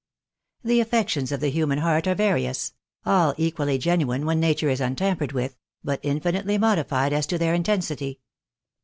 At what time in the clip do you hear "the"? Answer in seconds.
0.63-0.79, 1.41-1.51